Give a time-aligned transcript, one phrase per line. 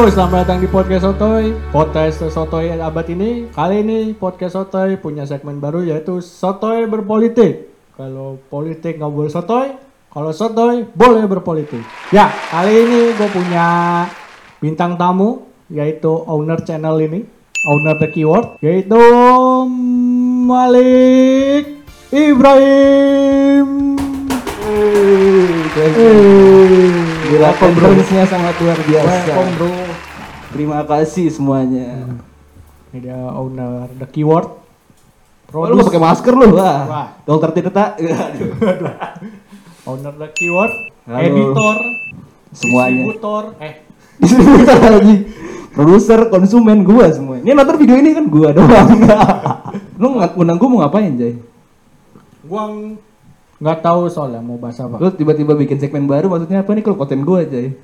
[0.00, 1.52] Halo, selamat datang di podcast Sotoy.
[1.76, 3.52] Podcast Sotoy abad ini.
[3.52, 7.68] Kali ini podcast Sotoy punya segmen baru yaitu Sotoy berpolitik.
[8.00, 9.76] Kalau politik nggak boleh Sotoy,
[10.08, 11.84] kalau Sotoy boleh berpolitik.
[12.16, 13.68] Ya, kali ini gue punya
[14.56, 17.20] bintang tamu yaitu owner channel ini,
[17.68, 19.04] owner the keyword yaitu
[20.48, 21.76] Malik
[22.08, 23.68] Ibrahim.
[25.76, 26.88] Hey,
[27.30, 27.60] Gila, bro.
[27.62, 29.28] conference-nya sangat luar biasa.
[29.28, 29.89] Welcome bro.
[30.50, 32.10] Terima kasih semuanya.
[32.90, 34.50] Ini dia owner the keyword.
[35.50, 36.78] Oh, lu pakai masker lu, Wah.
[36.86, 37.06] wah.
[37.24, 37.94] Dokter Tirta.
[37.94, 38.54] Aduh.
[39.90, 40.70] owner the keyword,
[41.04, 41.18] Halo.
[41.18, 41.74] editor,
[42.50, 43.02] Semuanya.
[43.02, 43.74] distributor, eh
[44.16, 45.16] Distributor lagi.
[45.70, 47.38] Produser, konsumen gua semua.
[47.38, 48.90] Ini nonton video ini kan gua doang.
[50.00, 51.34] lu nggak undang gua mau ngapain, Jay?
[52.42, 52.98] gua ng-
[53.58, 54.98] nggak tahu soalnya mau bahas apa.
[54.98, 57.74] Lu tiba-tiba bikin segmen baru maksudnya apa nih kalau konten gua, Jay?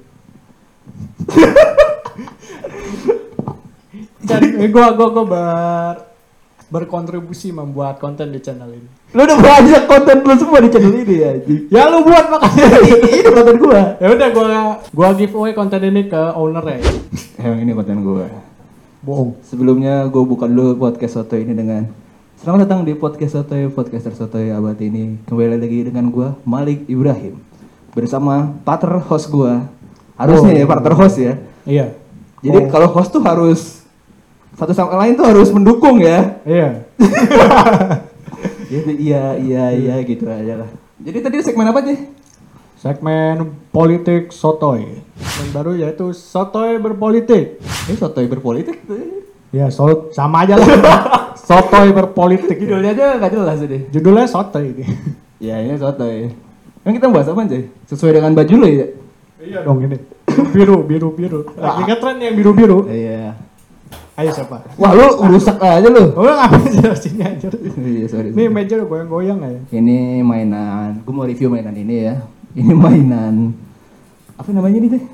[4.26, 5.94] Jadi gua gua gua ber
[6.66, 8.90] berkontribusi membuat konten di channel ini.
[9.14, 11.30] Lu udah banyak konten lu semua di channel ini ya.
[11.70, 12.66] Ya lu buat makanya.
[13.06, 13.82] ini konten gua.
[13.96, 14.46] ya udah gua
[14.90, 16.78] gua giveaway konten ini ke owner ya.
[17.38, 18.26] Emang ini konten gua.
[18.98, 19.38] Bohong.
[19.46, 21.86] Sebelumnya gue buka dulu podcast Soto ini dengan
[22.42, 27.38] Selamat datang di podcast Soto, podcaster Soto abad ini Kembali lagi dengan gue, Malik Ibrahim
[27.94, 29.62] Bersama partner host gue
[30.18, 30.58] Harusnya Oh.
[30.58, 31.94] ya partner host ya Iya.
[32.42, 32.66] Jadi Oh.
[32.66, 33.75] kalau host tuh harus
[34.56, 36.68] Satu sama lain tuh harus mendukung ya Iya.
[38.66, 42.10] Gitu, iya, iya, iya gitu aja lah Jadi tadi segmen apa sih?
[42.82, 45.00] Segmen politik sotoy.
[45.16, 47.62] Yang baru yaitu sotoy berpolitik.
[47.62, 49.22] Ini Soto berpolitik tuh
[49.54, 50.66] Ya, so, sama aja lah.
[51.48, 52.58] sotoy berpolitik.
[52.58, 54.84] Judulnya aja gak jelas deh Judulnya sotoy ini.
[55.38, 56.26] Ya ini Soto ya
[56.82, 57.70] Kan kita bahas apa sih?
[57.86, 58.86] Sesuai dengan baju lo ya?
[59.46, 60.00] iya dong ini.
[60.50, 61.46] Biru, biru, biru.
[61.54, 62.90] Lagi ngetren yang biru-biru.
[62.90, 63.45] Iya
[64.16, 64.64] Ayo siapa?
[64.80, 66.64] Wah lu rusak aja lu Oh, ngapain
[66.96, 67.52] sih sini aja.
[67.52, 68.32] Iya sorry.
[68.32, 69.60] Ini meja udah goyang-goyang ya.
[69.76, 71.04] Ini mainan.
[71.04, 72.24] Gue mau review mainan ini ya.
[72.56, 73.52] Ini mainan.
[74.40, 75.04] Apa namanya ini teh?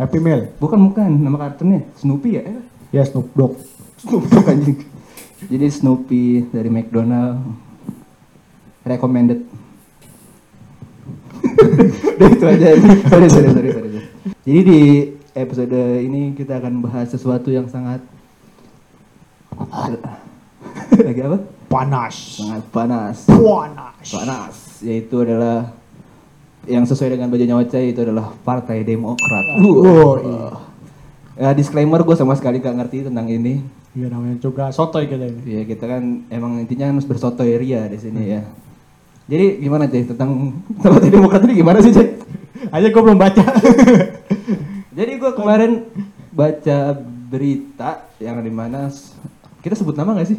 [0.00, 0.48] Happy Meal.
[0.56, 2.42] Bukan bukan nama kartunnya Snoopy ya?
[2.48, 3.60] Eh, Ya Snoop Dogg.
[4.00, 4.78] Snoopy anjing.
[5.52, 7.36] Jadi Snoopy dari McDonald
[8.88, 9.44] recommended.
[12.16, 12.66] Udah itu aja.
[13.12, 13.88] sorry, sorry, sorry, sorry.
[14.42, 14.80] Jadi di
[15.32, 18.00] episode ini kita akan bahas sesuatu yang sangat
[21.08, 21.38] lagi apa?
[21.72, 22.14] Panas.
[22.36, 23.16] Sangat panas.
[23.24, 24.06] Panas.
[24.12, 25.70] panas yaitu adalah
[26.66, 29.44] yang sesuai dengan bajunya Ocai itu adalah Partai Demokrat.
[29.62, 30.14] Oh, Uh.
[30.22, 30.46] iya.
[31.32, 33.64] Ya, disclaimer gue sama sekali gak ngerti tentang ini.
[33.92, 35.42] Iya namanya juga sotoy kita ini.
[35.48, 38.42] Ya kita kan emang intinya harus bersotoy ria di sini ya.
[39.28, 42.08] Jadi gimana Cai tentang Partai Demokrat ini gimana sih Cai?
[42.74, 43.42] Aja gue belum baca.
[44.98, 45.88] Jadi gue kemarin
[46.32, 46.78] baca
[47.32, 48.92] berita yang di mana
[49.62, 50.38] kita sebut nama gak sih?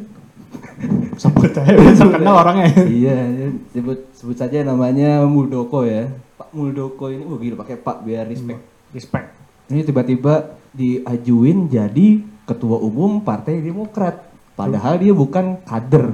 [1.21, 2.69] Sebut aja, bisa kenal orangnya.
[2.85, 3.29] iya,
[3.73, 6.09] sebut sebut saja namanya Muldoko ya.
[6.37, 8.61] Pak Muldoko ini, oh gila pakai Pak biar respect.
[8.93, 9.27] Respect.
[9.69, 14.25] Ini tiba-tiba diajuin jadi ketua umum Partai Demokrat.
[14.53, 16.13] Padahal dia bukan kader.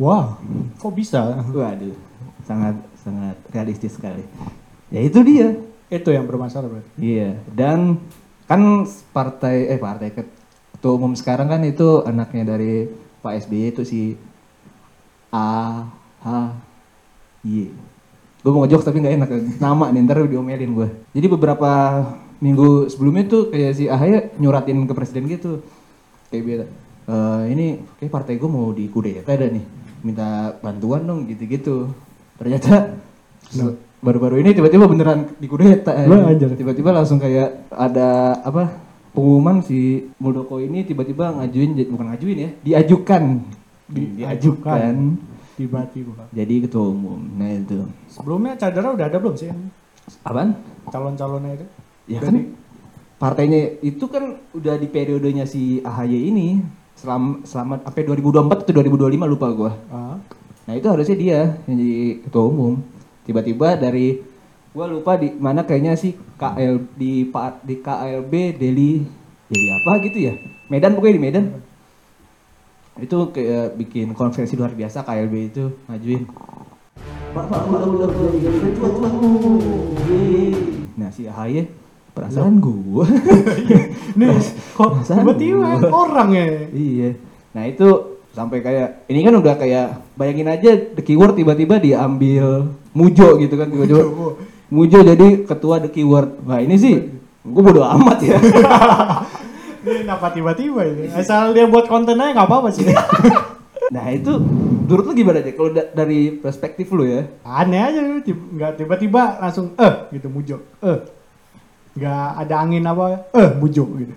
[0.00, 0.40] Wah,
[0.80, 1.44] kok bisa?
[1.44, 1.96] Waduh,
[2.48, 4.24] sangat sangat realistis sekali.
[4.88, 5.60] Ya itu dia.
[5.92, 6.90] Itu yang bermasalah berarti.
[6.96, 7.36] Iya.
[7.52, 8.00] Dan
[8.48, 10.08] kan partai eh partai
[10.80, 12.88] ketua umum sekarang kan itu anaknya dari
[13.20, 14.16] Pak SBY itu si
[15.28, 15.84] A
[16.24, 16.56] H
[17.44, 17.68] Y.
[18.40, 19.30] Gue mau ngejok tapi nggak enak
[19.60, 20.88] nama nih ntar diomelin gue.
[21.12, 22.00] Jadi beberapa
[22.40, 25.60] minggu sebelumnya tuh kayak si Ahy nyuratin ke presiden gitu.
[26.32, 26.64] Kayak biasa.
[27.12, 27.66] "Eh, ini
[28.00, 29.64] kayak partai gue mau dikudeta ada nih.
[30.00, 31.92] Minta bantuan dong gitu-gitu.
[32.40, 32.96] Ternyata
[33.52, 33.76] Nah.
[34.00, 35.92] baru-baru ini tiba-tiba beneran dikudeta.
[35.92, 36.56] Anjir.
[36.56, 38.88] Tiba-tiba langsung kayak ada apa?
[39.10, 39.78] Pengumuman si
[40.16, 43.22] Muldoko ini tiba-tiba ngajuin bukan ngajuin ya, diajukan.
[43.90, 45.18] diajukan
[45.52, 46.30] Tiba-tiba.
[46.30, 47.18] jadi ketua umum.
[47.32, 47.84] Nah itu.
[48.06, 49.50] Sebelumnya Cadara udah ada belum sih
[50.22, 50.56] Apaan?
[50.86, 51.66] calon-calonnya itu?
[52.08, 52.48] Ya Udah kan di-
[53.16, 56.48] partainya itu kan udah di periodenya si AHY ini
[56.94, 59.72] selama selama apa 2024 atau 2025 lupa gua.
[59.86, 60.16] Ah,
[60.62, 62.78] Nah itu harusnya dia yang jadi ketua umum.
[63.22, 64.22] Tiba-tiba dari
[64.70, 69.02] gua lupa di mana kayaknya sih KL di Pak di KLB Delhi
[69.50, 70.34] Delhi apa gitu ya?
[70.70, 71.44] Medan pokoknya di Medan.
[73.00, 76.22] Itu kayak bikin konferensi luar biasa KLB itu ngajuin.
[79.18, 80.50] Tua.
[80.98, 81.66] Nah si AHY
[82.14, 83.06] perasaan gua.
[84.18, 84.38] Nih,
[84.74, 86.46] kok tiba-tiba orang ya?
[86.70, 87.10] Iya.
[87.54, 93.38] Nah itu sampai kayak ini kan udah kayak bayangin aja the keyword tiba-tiba diambil Mujo
[93.38, 94.06] gitu kan tiba-tiba
[94.70, 94.96] Mujo.
[94.96, 96.40] Mujo jadi ketua the keyword.
[96.40, 96.94] Nah ini sih
[97.40, 98.36] gue bodo amat ya
[99.80, 101.08] Ini kenapa tiba-tiba ini?
[101.08, 102.84] Asal dia buat konten aja nggak apa-apa sih.
[103.94, 104.30] nah itu
[104.84, 109.72] menurut lu gimana aja kalau da- dari perspektif lu ya Aneh aja nggak tiba-tiba langsung
[109.74, 110.60] eh gitu mujok.
[110.80, 110.98] Eh.
[111.92, 114.14] Nggak ada angin apa, eh mujok gitu.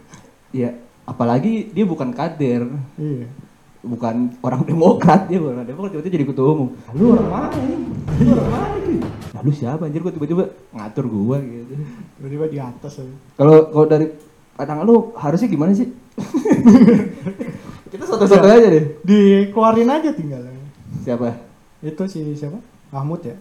[0.52, 0.70] ya
[1.04, 3.26] apalagi dia bukan kader Iya.
[3.82, 7.76] bukan orang demokrat dia bukan orang demokrat tiba-tiba jadi ketua umum lu orang mana ini
[8.20, 8.96] lu orang mana ini
[9.44, 11.76] lalu siapa anjir gua tiba-tiba ngatur gua gitu
[12.16, 13.14] Tiba-tiba di atas aja.
[13.36, 14.08] kalau kalau dari
[14.54, 15.92] pandangan lu harusnya gimana sih
[17.92, 20.42] kita soto-soto aja deh Dikeluarin aja tinggal.
[21.02, 21.36] siapa
[21.80, 22.58] Itu si siapa?
[22.90, 23.36] Mahmud ya?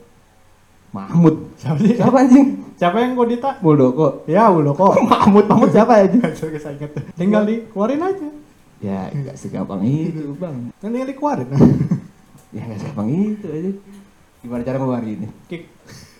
[0.90, 1.94] Mahmud Siapa sih?
[1.94, 3.56] siapa anjing Siapa yang kodita?
[3.60, 4.92] Muldoko Ya Uldoko.
[5.06, 6.18] Mahmud Mahmud siapa aja
[6.72, 6.92] inget.
[7.14, 8.28] Tinggal dikeluarin aja.
[8.82, 11.48] ya nggak segampang itu bang Kan tinggal dikeluarin.
[12.50, 13.70] ya nggak segampang itu aja
[14.42, 15.62] gimana cara ngeluarin ini Kick.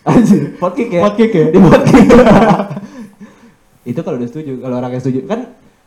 [0.03, 1.01] Anjir, podcast ya?
[1.01, 1.45] Podcast ya?
[1.47, 2.07] Di podcast.
[3.91, 5.39] itu kalau udah setuju, kalau orang yang setuju kan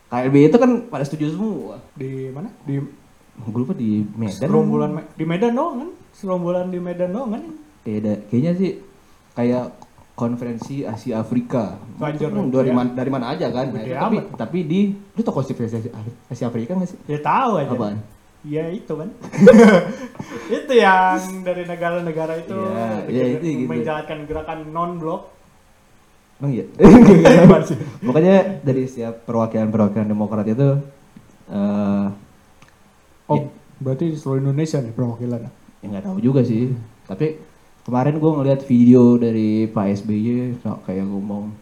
[0.07, 1.77] KLB itu kan pada setuju semua.
[1.93, 2.49] Di mana?
[2.63, 2.81] Di
[3.37, 4.49] Gue lupa di Medan.
[4.49, 5.89] Serombolan Me- di Medan doang kan?
[6.09, 7.43] Serombolan di Medan doang kan?
[7.83, 8.71] Da- kayaknya sih
[9.33, 9.77] kayak
[10.13, 11.77] konferensi Asia Afrika.
[12.01, 12.73] Banjir, Hmm, dari ya.
[12.73, 13.69] mana dari mana aja kan?
[13.69, 14.79] Nah, itu tapi tapi di
[15.21, 15.93] tau konferensi Asia,
[16.25, 16.97] Asia Afrika nggak sih?
[17.05, 17.69] Ya tahu aja.
[17.69, 17.97] Apaan?
[18.45, 19.09] Ya itu kan.
[20.61, 23.69] itu yang dari negara-negara itu Iya, iya, itu gitu.
[23.69, 25.33] menjalankan gerakan non blok.
[26.37, 26.65] Emang iya.
[27.49, 27.77] Masih.
[28.05, 30.77] Makanya dari setiap perwakilan-perwakilan Demokrat itu
[31.47, 32.07] eh
[33.27, 33.47] oh, Ya.
[33.79, 35.41] berarti di seluruh Indonesia nih perwakilan.
[35.77, 36.73] ya nggak tahu juga sih
[37.05, 37.37] tapi
[37.85, 41.53] kemarin gue ngeliat video dari Pak SBY kayak ngomong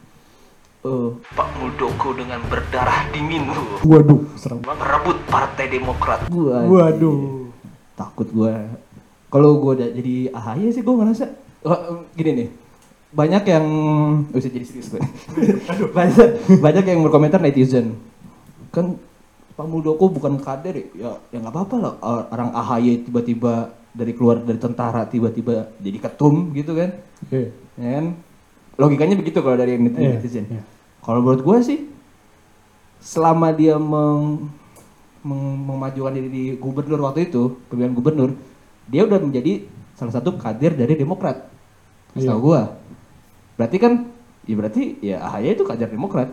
[0.86, 3.50] eh Pak Muldoko dengan berdarah dingin.
[3.50, 4.62] Tuh Waduh, serem.
[4.62, 6.30] merebut Partai Demokrat.
[6.30, 7.50] Gua Waduh.
[7.96, 8.54] takut gue
[9.28, 11.26] kalau gue udah jadi AHY sih gue ngerasa
[11.64, 12.50] oh, gini nih.
[13.12, 13.66] Banyak yang
[14.30, 15.00] bisa jadi serius gue
[15.98, 16.28] banyak
[16.60, 17.96] banyak yang berkomentar netizen.
[18.70, 19.00] Kan
[19.56, 20.86] Pak Muldoko bukan kader ya.
[20.94, 21.94] Ya ya nggak apa-apa lah.
[22.00, 23.54] Or- orang AHY tiba-tiba
[23.90, 26.92] dari keluar dari tentara tiba-tiba jadi ketum gitu kan.
[27.24, 27.56] Oke.
[27.76, 28.06] ya kan?
[28.76, 30.64] Logikanya begitu kalau dari net- Iya, netizen iya.
[31.06, 31.80] Kalau menurut gue sih
[32.98, 34.50] selama dia meng,
[35.22, 38.34] meng- memajukan diri di gubernur waktu itu pemilihan gubernur
[38.86, 41.54] dia udah menjadi salah satu kader dari Demokrat
[42.12, 42.32] Iya.
[42.32, 42.62] setahu gue
[43.56, 43.94] berarti kan
[44.44, 46.30] ya berarti ya AHY itu kader Demokrat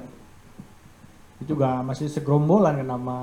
[1.37, 3.17] Itu juga masih segerombolan kan nama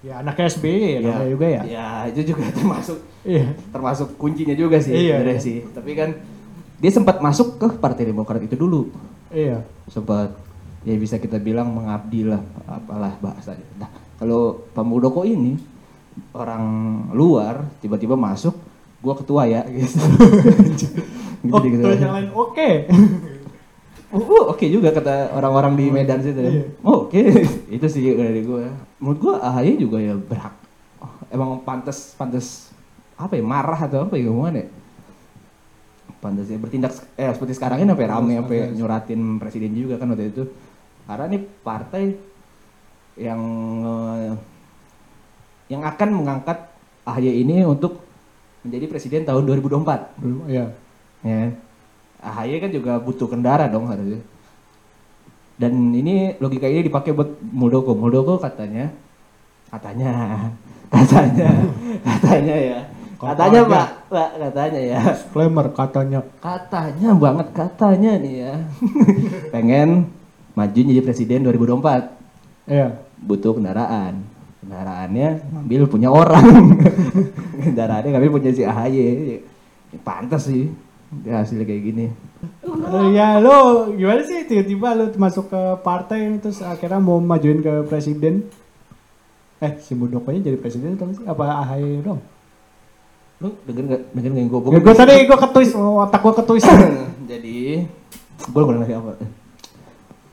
[0.00, 1.62] ya anaknya SBY ya, namanya juga ya.
[1.62, 3.52] ya itu juga termasuk Iya.
[3.68, 5.16] termasuk kuncinya juga sih Iya.
[5.16, 6.10] sebenarnya sih tapi kan
[6.80, 8.88] dia sempat masuk ke Partai Demokrat itu dulu
[9.30, 9.62] Iya.
[9.86, 10.34] sempat
[10.82, 13.66] ya bisa kita bilang mengabdi lah apalah bahasanya.
[13.78, 15.54] Nah kalau Pak Muldoko ini
[16.34, 16.64] orang
[17.14, 18.52] luar tiba-tiba masuk,
[18.98, 19.96] gua ketua ya gitu.
[21.46, 21.84] gitu, Oh, gitu.
[21.96, 22.70] yang lain oke.
[24.10, 26.42] Oh, oh, oke juga kata orang-orang di Medan situ.
[26.42, 26.50] ya.
[26.50, 26.64] Iya.
[26.82, 27.22] Oh, oke
[27.78, 28.66] itu sih dari gua.
[28.98, 30.50] Menurut gua AHY juga ya berhak.
[30.98, 32.74] Oh, emang pantas pantas
[33.14, 34.68] apa ya marah atau apa ya gimana ya?
[36.20, 38.76] Pantas ya bertindak eh seperti sekarang ini sampai rame sampai Pantas.
[38.76, 40.42] nyuratin presiden juga kan waktu itu.
[41.08, 42.04] Karena ini partai
[43.16, 43.40] yang
[43.82, 44.32] eh,
[45.72, 46.58] yang akan mengangkat
[47.08, 48.04] AHY ini untuk
[48.60, 50.68] menjadi presiden tahun 2024 Belum, Iya.
[51.24, 51.48] ya.
[52.20, 54.20] AHY kan juga butuh kendaraan dong harusnya.
[55.56, 57.96] Dan ini logika ini dipakai buat Muldoko.
[57.96, 58.92] Muldoko katanya
[59.72, 60.10] katanya
[60.94, 61.48] katanya
[62.04, 62.78] katanya ya
[63.20, 63.62] katanya Katanya.
[63.68, 66.20] pak pak katanya ya Disclaimer katanya.
[66.40, 68.54] katanya banget katanya nih ya
[69.54, 70.08] pengen
[70.52, 72.16] maju jadi presiden 2024
[72.66, 72.88] Iya.
[73.18, 74.24] butuh kendaraan
[74.60, 76.46] kendaraannya ngambil punya orang
[77.66, 78.98] kendaraannya ngambil punya si AHY
[79.90, 80.70] Ya, pantas sih
[81.20, 82.06] dia hasilnya kayak gini
[82.62, 87.84] Eh, ya lo gimana sih tiba-tiba lo masuk ke partai terus akhirnya mau majuin ke
[87.84, 88.48] presiden?
[89.58, 91.20] Eh si Muldoko-nya jadi presiden atau sih?
[91.22, 92.16] Apa AHY dong?
[93.40, 94.02] Lu denger nggak?
[94.12, 96.64] Denger nggak gue Ya, gue tadi gue ketuis, otak gue ketuis.
[97.30, 97.56] jadi
[98.40, 99.12] gue kurang ngasih apa.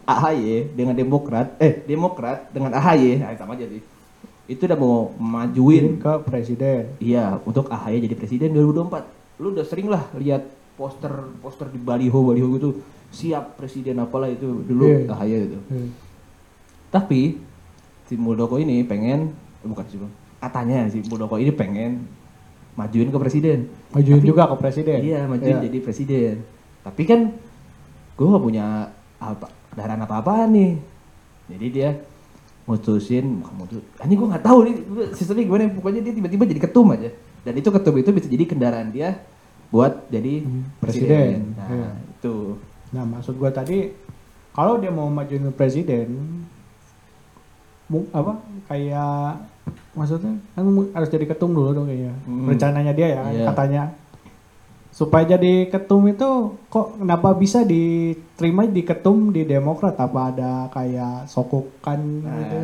[0.07, 3.83] AHY dengan Demokrat eh Demokrat dengan AHY nah, sama aja sih.
[4.47, 5.99] Itu udah mau majuin.
[5.99, 6.95] Ke presiden.
[6.99, 12.19] iya untuk AHY jadi presiden 2024 lu udah sering lah lihat poster poster di baliho
[12.23, 12.69] baliho gitu.
[13.07, 15.11] Siap presiden apalah itu dulu Iya.
[15.11, 15.89] AHY itu Hmm.
[16.87, 17.39] tapi
[18.03, 19.99] si Muldoko ini pengen eh, bukan sih
[20.39, 22.07] katanya si Muldoko ini pengen
[22.77, 24.99] majuin ke presiden Majuin Tapi- juga ke presiden.
[25.01, 25.65] Iya, majuin Iya.
[25.65, 26.35] jadi presiden.
[26.83, 27.19] Tapi kan
[28.13, 30.71] gue gak punya apa kendaraan apa-apaan nih.
[31.47, 31.89] Jadi dia
[32.63, 34.75] mutusin, mutus, ini gue nggak tahu nih
[35.11, 35.71] sistemnya gimana.
[35.71, 37.09] Pokoknya dia tiba-tiba jadi ketum aja.
[37.41, 39.23] Dan itu ketum itu bisa jadi kendaraan dia
[39.67, 41.07] buat jadi Hmm, presiden.
[41.07, 41.89] presiden, Nah iya.
[42.13, 42.35] itu.
[42.89, 43.77] Nah maksud gue tadi
[44.51, 46.07] kalau dia mau maju jadi presiden
[47.89, 48.33] apa
[48.65, 49.39] kayak
[49.93, 52.45] maksudnya kan harus jadi ketum dulu dong kayaknya Hmm.
[52.45, 53.45] rencananya dia ya Iya.
[53.47, 53.83] katanya
[54.89, 56.29] supaya jadi ketum itu
[56.65, 62.57] kok kenapa bisa diterima di ketum di Demokrat apa ada kayak sokokan Nah, gitu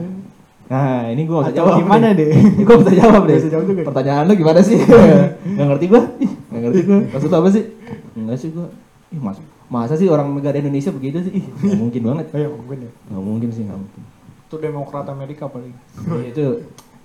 [0.63, 1.75] Nah, ini nggak usah Atau jawab.
[1.77, 2.31] gimana deh?
[2.33, 3.35] Ini gua bisa jawab deh.
[3.35, 3.81] Bisa jawab juga.
[3.83, 4.79] Pertanyaan lu gimana sih?
[5.59, 6.01] Gak ngerti gua.
[6.17, 6.99] Ih, Gak ngerti gua.
[7.05, 7.63] Maksud apa sih?
[8.15, 8.67] Enggak sih gua.
[9.11, 9.37] Ih, mas,
[9.67, 11.35] masa sih orang negara Indonesia begitu sih?
[11.35, 12.25] Ih, gak mungkin banget.
[12.25, 14.01] oh, iya mungkin ya Gak mungkin sih, gak mungkin.
[14.53, 15.73] Itu Demokrat Amerika paling
[16.05, 16.45] Ya, itu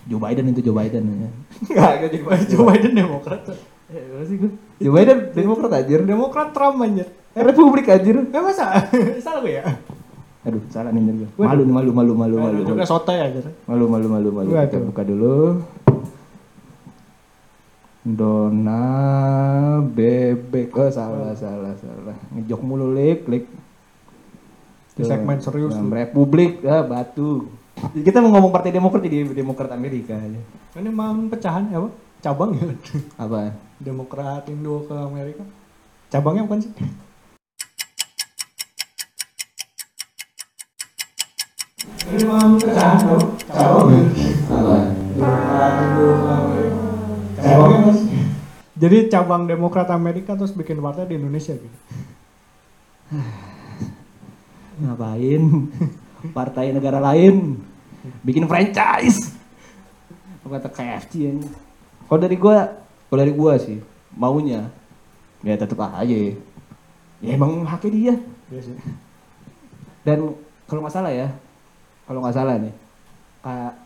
[0.04, 1.16] Joe Biden itu Joe Biden ya.
[1.64, 2.18] Enggak, enggak jadi
[2.52, 3.40] Joe Biden Demokrat.
[3.88, 4.52] Eh, apa sih gua?
[4.76, 6.00] Joe Biden Demokrat anjir.
[6.04, 7.08] Demokrat Trump anjir.
[7.32, 8.20] Eh, Republik anjir.
[8.20, 8.84] Eh masa?
[9.24, 9.64] Salah gue ya?
[10.44, 11.02] Aduh, salah nih.
[11.36, 11.44] Waduh.
[11.44, 12.60] Malu nih, malu malu malu malu.
[12.64, 13.40] juga Malu sotoy aja.
[13.68, 14.28] malu malu malu.
[14.32, 14.48] malu.
[14.52, 15.60] Kita buka dulu.
[18.08, 18.80] Dona
[19.84, 23.44] bebek oh salah salah salah ngejok mulu lik lik
[24.98, 25.94] Di segmen serius Nah.
[25.94, 27.46] Republik ah batu
[27.94, 30.42] kita mau ngomong partai Demokrat jadi Demokrat Amerika aja
[30.74, 31.90] Ini emang pecahan ya, apa?
[32.18, 32.66] Cabang ya.
[33.14, 35.46] apa Demokrat Indo ke Amerika.
[36.10, 36.72] Cabangnya bukan sih?
[42.10, 43.14] Ini emang pecahan ya,
[43.46, 43.86] cabang.
[44.42, 44.74] apa
[45.14, 46.82] Demokrat Indo ke Amerika.
[47.38, 48.08] Cabangnya apa sih?
[48.78, 51.78] Jadi cabang Demokrat Amerika terus bikin partai di Indonesia gitu.
[54.82, 55.42] ngapain?
[56.36, 57.58] Partai negara lain.
[58.24, 59.34] Bikin franchise.
[60.42, 61.46] Apa kata KFC ini?
[62.08, 62.72] Kalau dari gua
[63.08, 63.78] kalau dari gua sih
[64.16, 64.70] maunya
[65.44, 66.16] ya tetep aja.
[67.22, 68.14] Ya emang haknya dia.
[68.48, 68.62] Iya
[70.08, 70.32] dan
[70.64, 71.28] kalau nggak salah ya
[72.08, 72.72] kalau nggak salah nih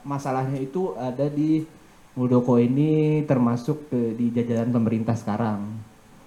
[0.06, 1.66] masalahnya itu ada di
[2.14, 5.64] Muldoko ini termasuk ke- di jajaran pemerintah sekarang.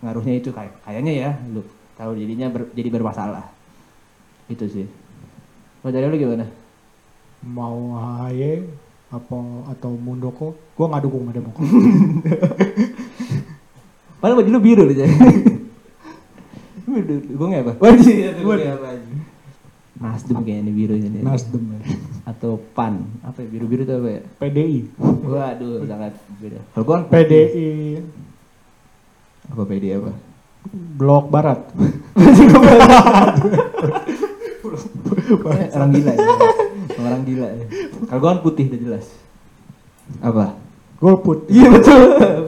[0.01, 1.61] Ngaruhnya itu kayak kayaknya ya lu
[1.93, 3.54] tahu jadinya ber- jadi bermasalah
[4.51, 4.85] itu sih.
[5.81, 6.45] Kalau dari lu gimana?
[7.45, 8.65] Mau AHY
[9.13, 9.37] apa
[9.69, 11.69] atau Mundoko, gua nggak dukung sama Demokrat.
[14.25, 15.13] padahal baju lu biru loh jadi
[17.29, 18.89] gue nggak apa wajib gue apa
[19.95, 21.23] Nasdem kayaknya ini biru ini.
[21.23, 21.79] Nasdem ya.
[22.27, 23.07] atau PAN.
[23.23, 24.21] Apa ya biru biru itu apa ya?
[24.43, 24.91] PDI.
[25.23, 26.59] waduh sangat beda.
[26.75, 27.71] Kalau gue kan PDI
[29.55, 30.11] apa PD apa?
[30.99, 31.63] Blok Barat.
[34.15, 34.34] Eh,
[35.75, 36.27] orang gila ya.
[36.97, 37.65] orang gila ya.
[38.09, 39.05] kalau gue kan putih udah jelas
[40.21, 40.45] apa
[40.95, 41.51] Golput.
[41.51, 42.01] iya betul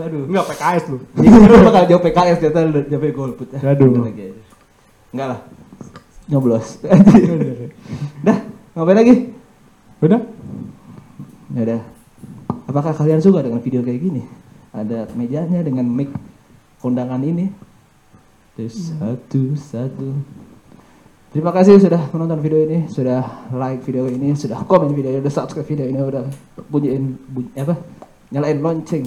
[0.08, 0.98] aduh Enggak PKS lu.
[1.24, 2.60] Iya, bakal jawab PKS ternyata
[2.92, 3.48] jawab golput.
[3.56, 4.12] Aduh.
[5.16, 5.40] Enggak lah.
[6.28, 6.84] Nyoblos.
[8.28, 8.38] Dah,
[8.76, 9.16] ngapain lagi?
[10.04, 10.22] Udah?
[11.56, 11.82] Ya udah.
[12.68, 14.28] Apakah kalian suka dengan video kayak gini?
[14.76, 16.12] Ada mejanya dengan mic
[16.84, 17.48] kondangan ini.
[18.60, 20.08] Terus satu satu.
[21.38, 23.22] Terima kasih sudah menonton video ini, sudah
[23.54, 26.26] like video ini, sudah komen video ini, sudah subscribe video ini, udah
[26.66, 27.78] bunyiin bunyi, apa?
[28.34, 29.06] Nyalain lonceng.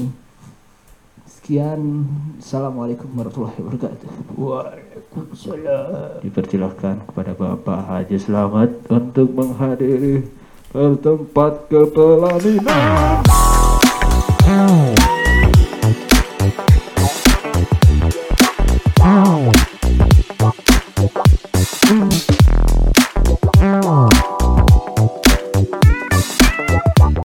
[1.27, 2.07] Sekian,
[2.39, 4.39] assalamualaikum warahmatullahi wabarakatuh.
[4.39, 6.23] Waalaikumsalam.
[6.23, 10.23] Dipersilahkan kepada Bapak Haji Selamat untuk menghadiri
[11.03, 13.27] tempat kepelaminan.